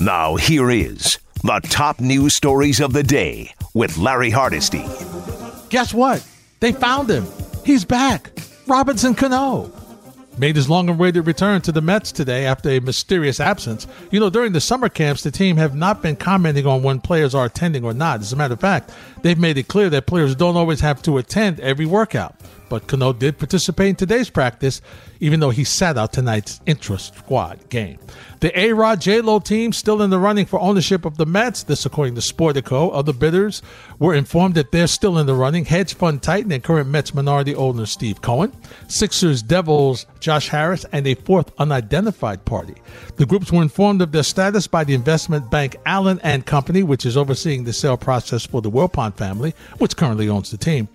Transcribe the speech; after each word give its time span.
Now, 0.00 0.36
here 0.36 0.70
is 0.70 1.18
the 1.42 1.60
top 1.62 2.00
news 2.00 2.34
stories 2.34 2.80
of 2.80 2.94
the 2.94 3.02
day 3.02 3.52
with 3.74 3.98
Larry 3.98 4.30
Hardesty. 4.30 4.82
Guess 5.68 5.92
what? 5.92 6.26
They 6.60 6.72
found 6.72 7.10
him. 7.10 7.26
He's 7.66 7.84
back. 7.84 8.32
Robinson 8.66 9.14
Cano 9.14 9.70
made 10.38 10.56
his 10.56 10.70
long 10.70 10.88
awaited 10.88 11.26
return 11.26 11.60
to 11.60 11.70
the 11.70 11.82
Mets 11.82 12.12
today 12.12 12.46
after 12.46 12.70
a 12.70 12.80
mysterious 12.80 13.40
absence. 13.40 13.86
You 14.10 14.20
know, 14.20 14.30
during 14.30 14.52
the 14.52 14.60
summer 14.62 14.88
camps, 14.88 15.22
the 15.22 15.30
team 15.30 15.58
have 15.58 15.74
not 15.74 16.00
been 16.00 16.16
commenting 16.16 16.66
on 16.66 16.82
when 16.82 17.00
players 17.00 17.34
are 17.34 17.44
attending 17.44 17.84
or 17.84 17.92
not. 17.92 18.20
As 18.20 18.32
a 18.32 18.36
matter 18.36 18.54
of 18.54 18.60
fact, 18.60 18.92
they've 19.20 19.38
made 19.38 19.58
it 19.58 19.68
clear 19.68 19.90
that 19.90 20.06
players 20.06 20.34
don't 20.34 20.56
always 20.56 20.80
have 20.80 21.02
to 21.02 21.18
attend 21.18 21.60
every 21.60 21.84
workout. 21.84 22.34
But 22.70 22.86
Cano 22.86 23.12
did 23.12 23.36
participate 23.36 23.90
in 23.90 23.96
today's 23.96 24.30
practice, 24.30 24.80
even 25.18 25.40
though 25.40 25.50
he 25.50 25.64
sat 25.64 25.98
out 25.98 26.14
tonight's 26.14 26.60
intra 26.64 26.98
squad 26.98 27.68
game. 27.68 27.98
The 28.38 28.58
A 28.58 28.72
Rod 28.72 29.02
J 29.02 29.20
Lo 29.20 29.38
team 29.38 29.74
still 29.74 30.00
in 30.00 30.08
the 30.08 30.18
running 30.18 30.46
for 30.46 30.58
ownership 30.60 31.04
of 31.04 31.18
the 31.18 31.26
Mets. 31.26 31.64
This, 31.64 31.84
according 31.84 32.14
to 32.14 32.22
Sportico. 32.22 32.90
Other 32.94 33.12
bidders 33.12 33.60
were 33.98 34.14
informed 34.14 34.54
that 34.54 34.72
they're 34.72 34.86
still 34.86 35.18
in 35.18 35.26
the 35.26 35.34
running. 35.34 35.66
Hedge 35.66 35.92
fund 35.92 36.22
titan 36.22 36.50
and 36.52 36.62
current 36.62 36.88
Mets 36.88 37.12
minority 37.12 37.54
owner 37.54 37.84
Steve 37.84 38.22
Cohen, 38.22 38.56
Sixers 38.88 39.42
Devils 39.42 40.06
Josh 40.20 40.48
Harris, 40.48 40.86
and 40.92 41.06
a 41.06 41.14
fourth 41.14 41.52
unidentified 41.58 42.44
party. 42.44 42.76
The 43.16 43.26
groups 43.26 43.52
were 43.52 43.62
informed 43.62 44.00
of 44.00 44.12
their 44.12 44.22
status 44.22 44.66
by 44.66 44.84
the 44.84 44.94
investment 44.94 45.50
bank 45.50 45.76
Allen 45.84 46.20
and 46.22 46.46
Company, 46.46 46.82
which 46.82 47.04
is 47.04 47.16
overseeing 47.16 47.64
the 47.64 47.72
sale 47.72 47.96
process 47.96 48.46
for 48.46 48.62
the 48.62 48.70
Wilpon 48.70 49.14
family, 49.14 49.54
which 49.78 49.96
currently 49.96 50.28
owns 50.28 50.50
the 50.50 50.56
team. 50.56 50.88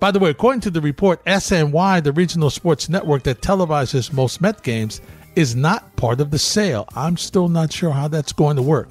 By 0.00 0.10
the 0.10 0.18
way, 0.18 0.30
according 0.30 0.62
to 0.62 0.70
the 0.70 0.80
report, 0.80 1.22
SNY, 1.26 2.02
the 2.02 2.12
regional 2.12 2.48
sports 2.48 2.88
network 2.88 3.22
that 3.24 3.42
televises 3.42 4.12
most 4.12 4.40
Met 4.40 4.62
games, 4.62 5.02
is 5.36 5.54
not 5.54 5.94
part 5.96 6.20
of 6.20 6.30
the 6.30 6.38
sale. 6.38 6.88
I'm 6.96 7.18
still 7.18 7.48
not 7.48 7.72
sure 7.72 7.90
how 7.90 8.08
that's 8.08 8.32
going 8.32 8.56
to 8.56 8.62
work. 8.62 8.88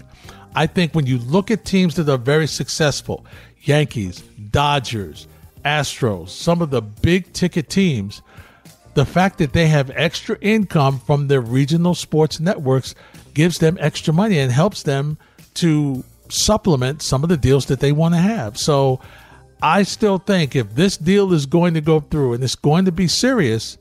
I 0.55 0.67
think 0.67 0.94
when 0.94 1.08
you 1.08 1.17
look 1.17 1.52
at 1.52 1.66
teams 1.66 1.95
that 1.95 2.09
are 2.09 2.17
very 2.17 2.48
successful, 2.48 3.26
Yankees, 3.61 4.22
Dodgers, 4.52 5.28
Astros, 5.66 6.30
some 6.30 6.61
of 6.61 6.70
the 6.70 6.81
big 6.81 7.33
ticket 7.33 7.70
teams, 7.70 8.22
the 8.94 9.05
fact 9.05 9.39
that 9.39 9.53
they 9.53 9.67
have 9.67 9.92
extra 9.95 10.38
income 10.42 11.00
from 11.00 11.28
their 11.28 11.42
regional 11.42 11.95
sports 11.95 12.39
networks 12.39 12.94
gives 13.33 13.58
them 13.58 13.78
extra 13.80 14.14
money 14.14 14.38
and 14.38 14.52
helps 14.52 14.83
them 14.83 15.17
to 15.55 16.03
supplement 16.30 17.02
some 17.02 17.23
of 17.23 17.30
the 17.30 17.38
deals 17.38 17.66
that 17.66 17.80
they 17.80 17.92
want 17.92 18.14
to 18.14 18.20
have. 18.20 18.58
So 18.58 19.00
I 19.61 19.83
still 19.83 20.17
think 20.17 20.55
if 20.55 20.75
this 20.75 20.95
deal 20.97 21.33
is 21.33 21.45
going 21.45 21.73
to 21.73 21.81
go 21.81 21.99
through 21.99 22.33
and 22.33 22.43
it's 22.43 22.55
going 22.55 22.85
to 22.85 22.91
be 22.91 23.07
serious, 23.07 23.77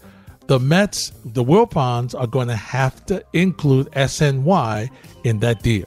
the 0.48 0.58
Mets, 0.58 1.12
the 1.24 1.44
Wilpons, 1.44 2.18
are 2.18 2.26
going 2.26 2.48
to 2.48 2.56
have 2.56 3.04
to 3.06 3.24
include 3.32 3.88
SNY 3.92 4.90
in 5.24 5.38
that 5.40 5.62
deal. 5.62 5.86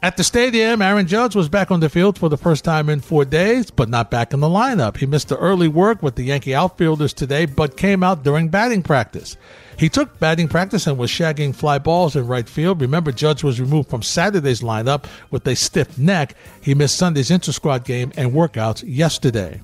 At 0.00 0.16
the 0.16 0.22
stadium, 0.22 0.80
Aaron 0.80 1.08
Judge 1.08 1.34
was 1.34 1.48
back 1.48 1.72
on 1.72 1.80
the 1.80 1.88
field 1.88 2.18
for 2.18 2.28
the 2.28 2.36
first 2.36 2.62
time 2.62 2.88
in 2.88 3.00
four 3.00 3.24
days, 3.24 3.72
but 3.72 3.88
not 3.88 4.12
back 4.12 4.32
in 4.32 4.38
the 4.38 4.46
lineup. 4.46 4.96
He 4.98 5.06
missed 5.06 5.28
the 5.28 5.36
early 5.36 5.66
work 5.66 6.04
with 6.04 6.14
the 6.14 6.22
Yankee 6.22 6.54
outfielders 6.54 7.12
today, 7.12 7.46
but 7.46 7.76
came 7.76 8.04
out 8.04 8.22
during 8.22 8.48
batting 8.48 8.84
practice. 8.84 9.36
He 9.76 9.88
took 9.88 10.20
batting 10.20 10.46
practice 10.46 10.86
and 10.86 10.98
was 10.98 11.10
shagging 11.10 11.52
fly 11.52 11.78
balls 11.78 12.14
in 12.14 12.28
right 12.28 12.48
field. 12.48 12.80
Remember, 12.80 13.10
Judge 13.10 13.42
was 13.42 13.60
removed 13.60 13.90
from 13.90 14.02
Saturday's 14.02 14.60
lineup 14.60 15.06
with 15.32 15.44
a 15.48 15.56
stiff 15.56 15.98
neck. 15.98 16.36
He 16.60 16.74
missed 16.74 16.96
Sunday's 16.96 17.32
inter 17.32 17.50
squad 17.50 17.84
game 17.84 18.12
and 18.16 18.32
workouts 18.32 18.84
yesterday. 18.86 19.60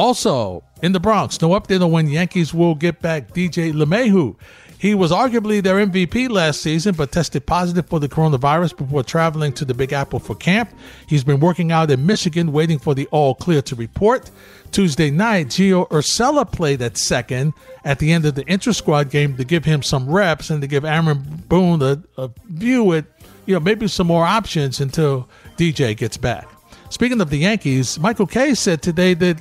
Also, 0.00 0.64
in 0.80 0.92
the 0.92 0.98
Bronx, 0.98 1.42
no 1.42 1.50
update 1.50 1.84
on 1.84 1.92
when 1.92 2.08
Yankees 2.08 2.54
will 2.54 2.74
get 2.74 3.02
back 3.02 3.34
DJ 3.34 3.70
LeMahieu. 3.70 4.34
He 4.78 4.94
was 4.94 5.10
arguably 5.10 5.62
their 5.62 5.76
MVP 5.76 6.30
last 6.30 6.62
season, 6.62 6.94
but 6.94 7.12
tested 7.12 7.44
positive 7.44 7.86
for 7.86 8.00
the 8.00 8.08
coronavirus 8.08 8.78
before 8.78 9.02
traveling 9.02 9.52
to 9.52 9.66
the 9.66 9.74
Big 9.74 9.92
Apple 9.92 10.18
for 10.18 10.34
camp. 10.34 10.70
He's 11.06 11.22
been 11.22 11.38
working 11.38 11.70
out 11.70 11.90
in 11.90 12.06
Michigan, 12.06 12.50
waiting 12.50 12.78
for 12.78 12.94
the 12.94 13.08
all 13.08 13.34
clear 13.34 13.60
to 13.60 13.74
report. 13.74 14.30
Tuesday 14.72 15.10
night, 15.10 15.48
Gio 15.48 15.86
Urshela 15.90 16.50
played 16.50 16.80
at 16.80 16.96
second 16.96 17.52
at 17.84 17.98
the 17.98 18.10
end 18.10 18.24
of 18.24 18.36
the 18.36 18.46
intra 18.46 18.72
squad 18.72 19.10
game 19.10 19.36
to 19.36 19.44
give 19.44 19.66
him 19.66 19.82
some 19.82 20.08
reps 20.08 20.48
and 20.48 20.62
to 20.62 20.66
give 20.66 20.86
Aaron 20.86 21.44
Boone 21.46 21.82
a, 21.82 22.02
a 22.16 22.30
view 22.48 22.94
at, 22.94 23.04
you 23.44 23.52
know, 23.52 23.60
maybe 23.60 23.86
some 23.86 24.06
more 24.06 24.24
options 24.24 24.80
until 24.80 25.28
DJ 25.58 25.94
gets 25.94 26.16
back. 26.16 26.48
Speaking 26.88 27.20
of 27.20 27.28
the 27.28 27.36
Yankees, 27.36 27.98
Michael 27.98 28.26
Kay 28.26 28.54
said 28.54 28.80
today 28.80 29.12
that 29.12 29.36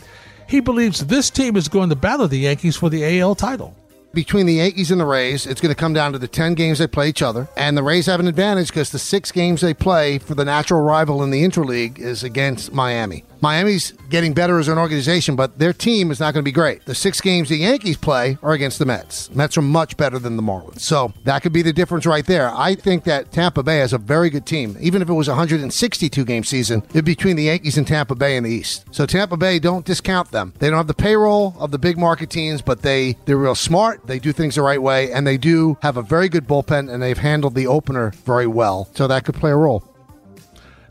he 0.50 0.60
believes 0.60 1.06
this 1.06 1.30
team 1.30 1.56
is 1.56 1.68
going 1.68 1.90
to 1.90 1.96
battle 1.96 2.28
the 2.28 2.40
Yankees 2.40 2.76
for 2.76 2.90
the 2.90 3.20
AL 3.20 3.36
title 3.36 3.76
between 4.14 4.46
the 4.46 4.54
Yankees 4.54 4.92
and 4.92 5.00
the 5.00 5.06
Rays, 5.06 5.46
it's 5.46 5.62
going 5.62 5.74
to 5.74 5.80
come 5.80 5.94
down 5.94 6.14
to 6.14 6.20
the 6.20 6.28
10 6.28 6.56
games 6.56 6.80
they 6.80 6.88
play 6.88 7.10
each 7.10 7.22
other. 7.22 7.48
And 7.56 7.78
the 7.78 7.84
Rays 7.84 8.08
have 8.08 8.20
an 8.20 8.28
advantage 8.28 8.70
because 8.70 8.92
the 8.92 9.00
six 9.00 9.32
games 9.32 9.62
they 9.62 9.74
play 9.74 10.18
for 10.18 10.36
the 10.36 10.46
natural 10.46 10.82
rival 10.82 11.22
in 11.24 11.32
the 11.32 11.44
interleague 11.44 12.00
is 12.00 12.24
against 12.24 12.74
Miami. 12.74 13.24
Miami's 13.42 13.92
getting 14.10 14.34
better 14.34 14.60
as 14.60 14.68
an 14.68 14.78
organization, 14.78 15.38
but 15.38 15.60
their 15.60 15.72
team 15.72 16.12
is 16.12 16.20
not 16.20 16.34
going 16.34 16.44
to 16.44 16.48
be 16.48 16.52
great. 16.52 16.86
The 16.86 16.96
six 16.96 17.22
games 17.22 17.48
the 17.48 17.56
Yankees 17.56 17.96
play 17.96 18.38
are 18.42 18.52
against 18.52 18.80
the 18.80 18.86
Mets. 18.86 19.34
Mets 19.34 19.58
are 19.58 19.62
much 19.62 19.96
better 19.96 20.20
than 20.20 20.36
the 20.36 20.44
Marlins. 20.44 20.82
So 20.82 21.14
that 21.24 21.42
could 21.42 21.54
be 21.54 21.62
the 21.62 21.72
difference 21.72 22.06
right 22.06 22.26
there. 22.26 22.50
I 22.54 22.76
think 22.76 23.06
that 23.06 23.32
Tampa 23.32 23.64
Bay 23.64 23.78
has 23.78 23.94
a 23.94 23.98
very 23.98 24.30
good 24.30 24.46
team. 24.46 24.76
Even 24.82 25.02
if 25.02 25.08
it 25.08 25.14
was 25.14 25.30
a 25.30 25.32
162 25.32 26.26
game 26.26 26.44
season, 26.44 26.84
it'd 26.90 27.06
be 27.06 27.16
between 27.20 27.36
the 27.36 27.44
Yankees 27.44 27.78
and 27.78 27.86
Tampa 27.86 28.16
Bay 28.16 28.38
in 28.38 28.44
the 28.44 28.50
East. 28.50 28.86
So 28.92 29.06
Tampa 29.06 29.36
Bay, 29.36 29.60
don't 29.60 29.86
discount 29.86 30.32
them. 30.32 30.54
They 30.60 30.70
don't 30.70 30.78
have 30.78 30.88
the 30.88 30.94
payroll 30.94 31.54
of 31.60 31.72
the 31.72 31.78
big 31.78 31.98
market 31.98 32.30
teams, 32.30 32.62
but 32.62 32.82
they, 32.82 33.18
they're 33.26 33.36
real 33.36 33.56
smart. 33.56 33.99
They 34.06 34.20
do 34.20 34.32
things 34.32 34.56
the 34.56 34.62
right 34.62 34.82
way, 34.82 35.12
and 35.12 35.26
they 35.26 35.38
do 35.38 35.78
have 35.82 35.98
a 35.98 36.02
very 36.02 36.30
good 36.30 36.48
bullpen, 36.48 36.92
and 36.92 37.02
they've 37.02 37.18
handled 37.18 37.56
the 37.56 37.68
opener 37.68 38.12
very 38.26 38.48
well. 38.48 38.90
So 38.96 39.08
that 39.08 39.26
could 39.26 39.36
play 39.36 39.52
a 39.52 39.56
role. 39.56 39.84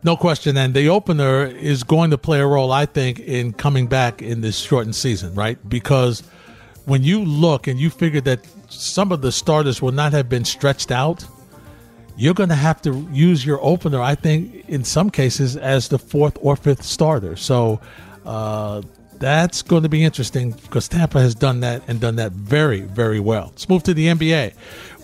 No 0.04 0.16
question. 0.16 0.56
And 0.56 0.74
the 0.74 0.88
opener 0.88 1.46
is 1.46 1.82
going 1.82 2.10
to 2.10 2.18
play 2.18 2.40
a 2.40 2.46
role, 2.46 2.70
I 2.70 2.86
think, 2.86 3.18
in 3.20 3.52
coming 3.52 3.86
back 3.88 4.22
in 4.22 4.40
this 4.40 4.56
shortened 4.56 4.96
season, 4.96 5.34
right? 5.34 5.58
Because 5.68 6.22
when 6.84 7.02
you 7.02 7.24
look 7.24 7.66
and 7.66 7.78
you 7.78 7.90
figure 7.90 8.20
that 8.22 8.40
some 8.68 9.12
of 9.12 9.22
the 9.22 9.32
starters 9.32 9.82
will 9.82 9.92
not 9.92 10.12
have 10.12 10.28
been 10.28 10.44
stretched 10.44 10.90
out, 10.90 11.26
you're 12.16 12.34
going 12.34 12.48
to 12.48 12.54
have 12.54 12.82
to 12.82 13.08
use 13.12 13.44
your 13.44 13.58
opener, 13.62 14.00
I 14.00 14.14
think, 14.14 14.68
in 14.68 14.84
some 14.84 15.10
cases, 15.10 15.56
as 15.56 15.88
the 15.88 15.98
fourth 15.98 16.36
or 16.40 16.56
fifth 16.56 16.82
starter. 16.82 17.36
So 17.36 17.80
uh, 18.24 18.82
that's 19.20 19.62
going 19.62 19.82
to 19.82 19.88
be 19.88 20.04
interesting 20.04 20.52
because 20.52 20.88
Tampa 20.88 21.20
has 21.20 21.34
done 21.34 21.60
that 21.60 21.82
and 21.88 22.00
done 22.00 22.16
that 22.16 22.32
very, 22.32 22.80
very 22.80 23.20
well. 23.20 23.46
Let's 23.46 23.68
move 23.68 23.82
to 23.84 23.94
the 23.94 24.06
NBA, 24.06 24.54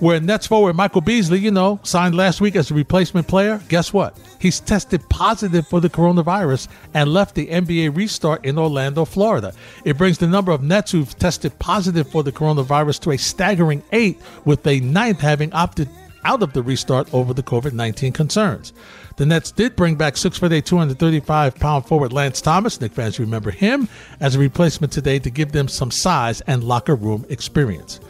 where 0.00 0.20
Nets 0.20 0.46
forward 0.46 0.76
Michael 0.76 1.00
Beasley, 1.00 1.38
you 1.38 1.50
know, 1.50 1.80
signed 1.82 2.14
last 2.14 2.40
week 2.40 2.56
as 2.56 2.70
a 2.70 2.74
replacement 2.74 3.28
player. 3.28 3.60
Guess 3.68 3.92
what? 3.92 4.18
He's 4.40 4.60
tested 4.60 5.02
positive 5.08 5.66
for 5.66 5.80
the 5.80 5.90
coronavirus 5.90 6.68
and 6.94 7.12
left 7.12 7.34
the 7.34 7.46
NBA 7.46 7.96
restart 7.96 8.44
in 8.44 8.58
Orlando, 8.58 9.04
Florida. 9.04 9.52
It 9.84 9.98
brings 9.98 10.18
the 10.18 10.26
number 10.26 10.52
of 10.52 10.62
Nets 10.62 10.92
who've 10.92 11.18
tested 11.18 11.58
positive 11.58 12.08
for 12.10 12.22
the 12.22 12.32
coronavirus 12.32 13.00
to 13.00 13.12
a 13.12 13.18
staggering 13.18 13.82
eight, 13.92 14.20
with 14.44 14.66
a 14.66 14.80
ninth 14.80 15.20
having 15.20 15.52
opted 15.52 15.88
out 16.24 16.42
of 16.42 16.52
the 16.52 16.62
restart 16.62 17.12
over 17.12 17.34
the 17.34 17.42
COVID 17.42 17.72
19 17.72 18.12
concerns. 18.12 18.72
The 19.16 19.26
Nets 19.26 19.52
did 19.52 19.76
bring 19.76 19.94
back 19.94 20.16
6 20.16 20.38
foot 20.38 20.52
8, 20.52 20.64
235 20.64 21.54
pound 21.56 21.86
forward 21.86 22.12
Lance 22.12 22.40
Thomas. 22.40 22.80
Knick 22.80 22.92
fans 22.92 23.20
remember 23.20 23.50
him 23.50 23.88
as 24.20 24.34
a 24.34 24.40
replacement 24.40 24.92
today 24.92 25.18
to 25.20 25.30
give 25.30 25.52
them 25.52 25.68
some 25.68 25.90
size 25.90 26.40
and 26.42 26.64
locker 26.64 26.96
room 26.96 27.24
experience. 27.28 28.00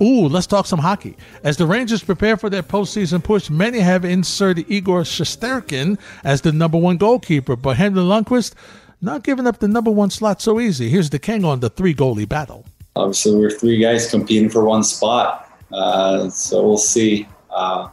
Ooh, 0.00 0.26
let's 0.26 0.46
talk 0.46 0.66
some 0.66 0.80
hockey. 0.80 1.16
As 1.44 1.56
the 1.56 1.66
Rangers 1.66 2.02
prepare 2.02 2.36
for 2.36 2.50
their 2.50 2.62
postseason 2.62 3.22
push, 3.22 3.50
many 3.50 3.78
have 3.78 4.04
inserted 4.04 4.68
Igor 4.68 5.02
Shesterkin 5.02 5.98
as 6.24 6.40
the 6.40 6.50
number 6.50 6.78
one 6.78 6.96
goalkeeper, 6.96 7.54
but 7.54 7.76
Henrik 7.76 8.04
Lundqvist 8.04 8.54
not 9.00 9.22
giving 9.22 9.46
up 9.46 9.58
the 9.58 9.68
number 9.68 9.90
one 9.90 10.10
slot 10.10 10.40
so 10.40 10.60
easy. 10.60 10.88
Here's 10.88 11.10
the 11.10 11.18
king 11.18 11.44
on 11.44 11.60
the 11.60 11.70
three 11.70 11.94
goalie 11.94 12.28
battle. 12.28 12.64
Obviously, 12.96 13.36
we're 13.36 13.50
three 13.50 13.78
guys 13.78 14.10
competing 14.10 14.48
for 14.48 14.64
one 14.64 14.82
spot, 14.82 15.48
uh, 15.72 16.28
so 16.30 16.66
we'll 16.66 16.76
see 16.76 17.26
uh, 17.52 17.88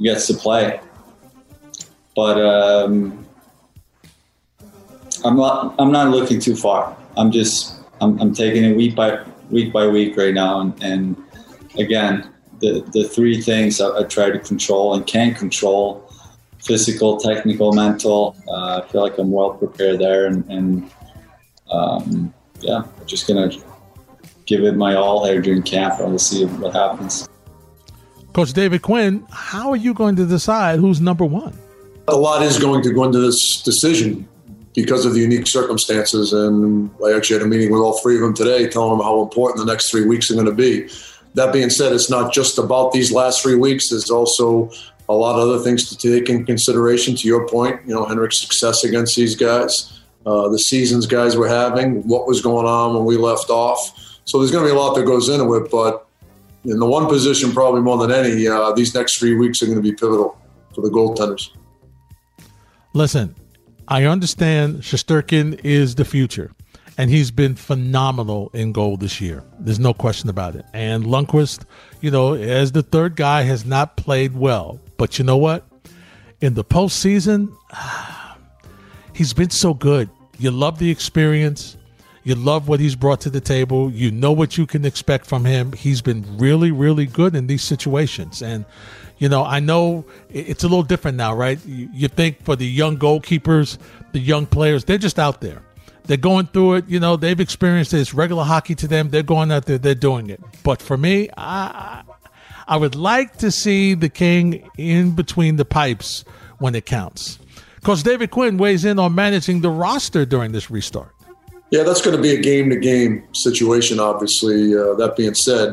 gets 0.00 0.26
to 0.28 0.34
play. 0.34 0.80
But 2.16 2.40
um, 2.40 3.26
I'm 5.24 5.36
not. 5.36 5.74
I'm 5.78 5.90
not 5.90 6.10
looking 6.10 6.40
too 6.40 6.56
far. 6.56 6.96
I'm 7.16 7.30
just. 7.30 7.80
I'm, 8.00 8.20
I'm 8.20 8.34
taking 8.34 8.64
it 8.64 8.76
week 8.76 8.94
by 8.94 9.24
week 9.50 9.72
by 9.72 9.86
week 9.86 10.16
right 10.16 10.34
now, 10.34 10.60
and, 10.60 10.82
and 10.82 11.16
again, 11.78 12.28
the 12.60 12.84
the 12.92 13.08
three 13.08 13.40
things 13.40 13.80
I, 13.80 14.00
I, 14.00 14.02
try 14.04 14.30
to 14.30 14.38
control 14.38 14.94
and 14.94 15.06
can 15.06 15.34
control: 15.34 16.10
physical, 16.58 17.16
technical, 17.16 17.72
mental. 17.72 18.36
Uh, 18.48 18.82
I 18.82 18.88
feel 18.88 19.02
like 19.02 19.18
I'm 19.18 19.30
well 19.30 19.54
prepared 19.54 20.00
there, 20.00 20.26
and, 20.26 20.44
and 20.50 20.90
um, 21.70 22.34
yeah, 22.60 22.84
just 23.06 23.26
gonna 23.26 23.50
give 24.46 24.62
it 24.64 24.76
my 24.76 24.94
all 24.94 25.24
here 25.24 25.40
during 25.40 25.62
camp, 25.62 26.00
and 26.00 26.10
we'll 26.10 26.18
see 26.18 26.44
what 26.44 26.74
happens. 26.74 27.28
Coach 28.34 28.52
David 28.52 28.82
Quinn, 28.82 29.24
how 29.30 29.70
are 29.70 29.76
you 29.76 29.94
going 29.94 30.16
to 30.16 30.26
decide 30.26 30.80
who's 30.80 31.00
number 31.00 31.24
one? 31.24 31.56
A 32.08 32.16
lot 32.16 32.42
is 32.42 32.58
going 32.58 32.82
to 32.82 32.92
go 32.92 33.04
into 33.04 33.20
this 33.20 33.62
decision 33.62 34.28
because 34.74 35.06
of 35.06 35.14
the 35.14 35.20
unique 35.20 35.46
circumstances. 35.46 36.32
And 36.32 36.90
I 37.06 37.12
actually 37.12 37.38
had 37.38 37.46
a 37.46 37.48
meeting 37.48 37.70
with 37.70 37.80
all 37.80 38.00
three 38.00 38.16
of 38.16 38.22
them 38.22 38.34
today, 38.34 38.68
telling 38.68 38.98
them 38.98 39.06
how 39.06 39.22
important 39.22 39.64
the 39.64 39.72
next 39.72 39.88
three 39.88 40.04
weeks 40.04 40.32
are 40.32 40.34
going 40.34 40.46
to 40.46 40.52
be. 40.52 40.88
That 41.34 41.52
being 41.52 41.70
said, 41.70 41.92
it's 41.92 42.10
not 42.10 42.32
just 42.32 42.58
about 42.58 42.90
these 42.90 43.12
last 43.12 43.40
three 43.40 43.54
weeks. 43.54 43.90
There's 43.90 44.10
also 44.10 44.68
a 45.08 45.14
lot 45.14 45.38
of 45.38 45.48
other 45.48 45.60
things 45.60 45.88
to 45.90 45.96
take 45.96 46.28
in 46.28 46.44
consideration. 46.44 47.14
To 47.14 47.28
your 47.28 47.46
point, 47.46 47.82
you 47.86 47.94
know, 47.94 48.04
Henrik's 48.04 48.40
success 48.40 48.82
against 48.82 49.14
these 49.14 49.36
guys, 49.36 50.02
uh, 50.26 50.48
the 50.48 50.58
seasons 50.58 51.06
guys 51.06 51.36
were 51.36 51.48
having, 51.48 52.02
what 52.08 52.26
was 52.26 52.42
going 52.42 52.66
on 52.66 52.94
when 52.96 53.04
we 53.04 53.16
left 53.16 53.48
off. 53.48 54.18
So 54.24 54.38
there's 54.38 54.50
going 54.50 54.64
to 54.64 54.72
be 54.72 54.76
a 54.76 54.80
lot 54.80 54.94
that 54.96 55.06
goes 55.06 55.28
into 55.28 55.54
it, 55.54 55.70
but 55.70 56.08
in 56.64 56.78
the 56.78 56.86
one 56.86 57.06
position, 57.06 57.52
probably 57.52 57.80
more 57.80 57.98
than 57.98 58.10
any, 58.10 58.48
uh, 58.48 58.72
these 58.72 58.94
next 58.94 59.18
three 59.18 59.34
weeks 59.34 59.62
are 59.62 59.66
going 59.66 59.76
to 59.76 59.82
be 59.82 59.92
pivotal 59.92 60.38
for 60.74 60.80
the 60.80 60.88
goaltenders. 60.88 61.50
Listen, 62.94 63.34
I 63.88 64.04
understand 64.04 64.78
Shesterkin 64.78 65.60
is 65.62 65.96
the 65.96 66.04
future, 66.04 66.52
and 66.96 67.10
he's 67.10 67.30
been 67.30 67.54
phenomenal 67.54 68.50
in 68.54 68.72
goal 68.72 68.96
this 68.96 69.20
year. 69.20 69.44
There's 69.58 69.78
no 69.78 69.92
question 69.92 70.30
about 70.30 70.56
it. 70.56 70.64
And 70.72 71.04
Lundqvist, 71.04 71.64
you 72.00 72.10
know, 72.10 72.34
as 72.34 72.72
the 72.72 72.82
third 72.82 73.16
guy, 73.16 73.42
has 73.42 73.66
not 73.66 73.96
played 73.96 74.34
well. 74.34 74.80
But 74.96 75.18
you 75.18 75.24
know 75.24 75.36
what? 75.36 75.66
In 76.40 76.54
the 76.54 76.64
postseason, 76.64 77.54
he's 79.12 79.34
been 79.34 79.50
so 79.50 79.74
good. 79.74 80.08
You 80.38 80.50
love 80.50 80.78
the 80.78 80.90
experience. 80.90 81.76
You 82.24 82.34
love 82.34 82.68
what 82.68 82.80
he's 82.80 82.96
brought 82.96 83.20
to 83.22 83.30
the 83.30 83.40
table. 83.40 83.90
You 83.90 84.10
know 84.10 84.32
what 84.32 84.56
you 84.56 84.66
can 84.66 84.84
expect 84.84 85.26
from 85.26 85.44
him. 85.44 85.72
He's 85.72 86.00
been 86.00 86.24
really, 86.38 86.70
really 86.70 87.04
good 87.04 87.36
in 87.36 87.46
these 87.46 87.62
situations. 87.62 88.42
And, 88.42 88.64
you 89.18 89.28
know, 89.28 89.44
I 89.44 89.60
know 89.60 90.06
it's 90.30 90.64
a 90.64 90.68
little 90.68 90.82
different 90.82 91.18
now, 91.18 91.34
right? 91.34 91.58
You 91.66 92.08
think 92.08 92.42
for 92.42 92.56
the 92.56 92.66
young 92.66 92.96
goalkeepers, 92.96 93.76
the 94.12 94.20
young 94.20 94.46
players, 94.46 94.84
they're 94.84 94.96
just 94.96 95.18
out 95.18 95.42
there. 95.42 95.62
They're 96.04 96.16
going 96.16 96.46
through 96.46 96.74
it. 96.74 96.88
You 96.88 96.98
know, 96.98 97.16
they've 97.16 97.38
experienced 97.38 97.90
this 97.90 98.14
regular 98.14 98.44
hockey 98.44 98.74
to 98.76 98.88
them. 98.88 99.10
They're 99.10 99.22
going 99.22 99.52
out 99.52 99.66
there, 99.66 99.78
they're 99.78 99.94
doing 99.94 100.30
it. 100.30 100.40
But 100.62 100.80
for 100.80 100.96
me, 100.96 101.28
I, 101.36 102.02
I 102.66 102.76
would 102.78 102.94
like 102.94 103.36
to 103.38 103.50
see 103.50 103.94
the 103.94 104.08
king 104.08 104.68
in 104.78 105.12
between 105.12 105.56
the 105.56 105.64
pipes 105.66 106.24
when 106.58 106.74
it 106.74 106.86
counts. 106.86 107.38
Because 107.76 108.02
David 108.02 108.30
Quinn 108.30 108.56
weighs 108.56 108.86
in 108.86 108.98
on 108.98 109.14
managing 109.14 109.60
the 109.60 109.68
roster 109.68 110.24
during 110.24 110.52
this 110.52 110.70
restart. 110.70 111.13
Yeah, 111.74 111.82
that's 111.82 112.00
going 112.00 112.14
to 112.14 112.22
be 112.22 112.30
a 112.30 112.40
game 112.40 112.70
to 112.70 112.76
game 112.76 113.24
situation, 113.32 113.98
obviously. 113.98 114.76
Uh, 114.76 114.94
that 114.94 115.16
being 115.16 115.34
said, 115.34 115.70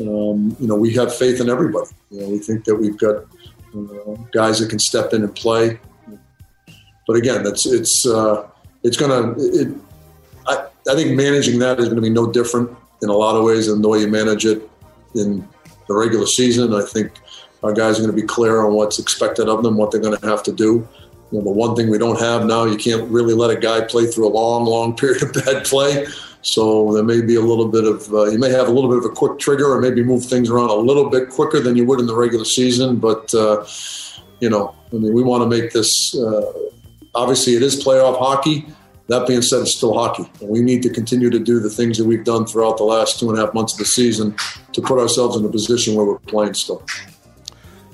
um, 0.00 0.56
you 0.58 0.66
know, 0.66 0.74
we 0.74 0.94
have 0.94 1.14
faith 1.14 1.38
in 1.38 1.50
everybody. 1.50 1.90
You 2.10 2.20
know, 2.22 2.28
we 2.30 2.38
think 2.38 2.64
that 2.64 2.74
we've 2.74 2.96
got 2.96 3.26
uh, 3.76 4.14
guys 4.32 4.60
that 4.60 4.70
can 4.70 4.78
step 4.78 5.12
in 5.12 5.22
and 5.22 5.36
play. 5.36 5.78
But 7.06 7.16
again, 7.16 7.42
that's 7.42 7.66
it's 7.66 8.06
uh, 8.06 8.48
it's 8.84 8.96
going 8.96 9.10
to. 9.10 9.38
It, 9.38 9.68
I, 10.46 10.66
I 10.90 10.94
think 10.94 11.14
managing 11.14 11.58
that 11.58 11.78
is 11.78 11.90
going 11.90 11.96
to 11.96 12.00
be 12.00 12.08
no 12.08 12.32
different 12.32 12.74
in 13.02 13.10
a 13.10 13.12
lot 13.12 13.36
of 13.36 13.44
ways 13.44 13.66
than 13.66 13.82
the 13.82 13.88
way 13.90 13.98
you 13.98 14.08
manage 14.08 14.46
it 14.46 14.66
in 15.14 15.46
the 15.88 15.94
regular 15.94 16.26
season. 16.26 16.72
I 16.72 16.86
think 16.86 17.12
our 17.62 17.74
guys 17.74 17.98
are 17.98 18.02
going 18.02 18.16
to 18.16 18.18
be 18.18 18.26
clear 18.26 18.64
on 18.64 18.72
what's 18.72 18.98
expected 18.98 19.50
of 19.50 19.62
them, 19.62 19.76
what 19.76 19.90
they're 19.90 20.00
going 20.00 20.16
to 20.16 20.26
have 20.26 20.42
to 20.44 20.52
do. 20.52 20.88
You 21.30 21.38
know, 21.38 21.44
the 21.44 21.50
one 21.50 21.74
thing 21.74 21.90
we 21.90 21.98
don't 21.98 22.20
have 22.20 22.44
now, 22.46 22.64
you 22.64 22.76
can't 22.76 23.10
really 23.10 23.34
let 23.34 23.50
a 23.50 23.56
guy 23.56 23.80
play 23.82 24.06
through 24.06 24.28
a 24.28 24.32
long, 24.32 24.64
long 24.64 24.96
period 24.96 25.22
of 25.22 25.32
bad 25.44 25.64
play. 25.64 26.06
So 26.44 26.92
there 26.92 27.02
may 27.02 27.22
be 27.22 27.36
a 27.36 27.40
little 27.40 27.68
bit 27.68 27.84
of, 27.84 28.12
uh, 28.12 28.24
you 28.24 28.38
may 28.38 28.50
have 28.50 28.68
a 28.68 28.70
little 28.70 28.90
bit 28.90 28.98
of 28.98 29.04
a 29.06 29.14
quick 29.14 29.38
trigger 29.38 29.72
or 29.72 29.80
maybe 29.80 30.02
move 30.02 30.24
things 30.24 30.50
around 30.50 30.68
a 30.68 30.74
little 30.74 31.08
bit 31.08 31.30
quicker 31.30 31.58
than 31.58 31.74
you 31.74 31.86
would 31.86 32.00
in 32.00 32.06
the 32.06 32.14
regular 32.14 32.44
season. 32.44 32.96
But, 32.96 33.32
uh, 33.34 33.64
you 34.40 34.50
know, 34.50 34.74
I 34.92 34.96
mean, 34.96 35.14
we 35.14 35.22
want 35.22 35.42
to 35.42 35.48
make 35.48 35.72
this, 35.72 36.14
uh, 36.14 36.52
obviously, 37.14 37.54
it 37.54 37.62
is 37.62 37.82
playoff 37.82 38.18
hockey. 38.18 38.66
That 39.08 39.26
being 39.26 39.40
said, 39.40 39.62
it's 39.62 39.76
still 39.76 39.94
hockey. 39.94 40.30
And 40.40 40.50
we 40.50 40.60
need 40.60 40.82
to 40.82 40.90
continue 40.90 41.30
to 41.30 41.38
do 41.38 41.60
the 41.60 41.70
things 41.70 41.96
that 41.96 42.04
we've 42.04 42.24
done 42.24 42.46
throughout 42.46 42.76
the 42.76 42.84
last 42.84 43.18
two 43.18 43.30
and 43.30 43.38
a 43.38 43.44
half 43.44 43.54
months 43.54 43.72
of 43.72 43.78
the 43.78 43.86
season 43.86 44.36
to 44.72 44.82
put 44.82 44.98
ourselves 44.98 45.36
in 45.36 45.44
a 45.46 45.48
position 45.48 45.94
where 45.94 46.04
we're 46.04 46.18
playing 46.18 46.54
still. 46.54 46.84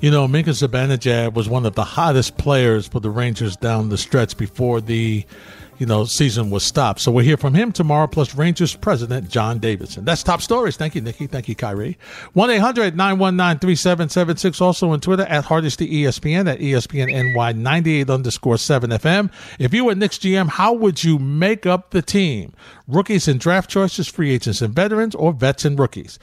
You 0.00 0.11
know, 0.11 0.26
Mika 0.26 0.50
Zibanejad 0.50 1.35
was 1.35 1.47
one 1.47 1.67
of 1.67 1.75
the 1.75 1.85
hottest 1.85 2.38
players 2.38 2.88
for 2.88 3.00
the 3.00 3.11
Rangers 3.11 3.55
down 3.55 3.91
the 3.91 3.99
stretch 3.99 4.35
before 4.35 4.81
the, 4.81 5.26
you 5.76 5.85
know, 5.85 6.06
season 6.06 6.49
was 6.49 6.64
stopped. 6.64 7.00
So 7.00 7.12
we'll 7.12 7.23
hear 7.23 7.37
from 7.37 7.52
him 7.52 7.70
tomorrow, 7.70 8.06
plus 8.06 8.35
Rangers 8.35 8.75
president 8.75 9.29
John 9.29 9.58
Davidson. 9.58 10.06
That's 10.06 10.23
top 10.23 10.41
stories. 10.41 10.79
Thank 10.79 10.94
you, 10.94 11.02
Nikki. 11.02 11.26
Thank 11.26 11.50
you, 11.50 11.55
Kyrie. 11.55 11.99
1 12.32 12.49
800 12.49 12.97
919 12.97 13.58
3776. 13.58 14.61
Also 14.62 14.88
on 14.88 15.00
Twitter 15.00 15.25
at 15.25 15.44
Hardesty 15.44 15.87
ESPN 15.87 16.50
at 16.50 16.61
ESPN 16.61 17.35
NY 17.35 17.53
98 17.53 18.08
underscore 18.08 18.56
7 18.56 18.88
FM. 18.88 19.31
If 19.58 19.75
you 19.75 19.85
were 19.85 19.94
Knicks 19.94 20.17
GM, 20.17 20.49
how 20.49 20.73
would 20.73 21.05
you 21.05 21.19
make 21.19 21.67
up 21.67 21.91
the 21.91 22.00
team? 22.00 22.55
Rookies 22.88 23.29
and 23.29 23.38
draft 23.38 23.69
choices, 23.69 24.08
free 24.08 24.32
agents 24.32 24.62
and 24.62 24.75
veterans, 24.75 25.14
or 25.14 25.35
vets 25.35 25.67
and 25.67 25.79
rookies? 25.79 26.19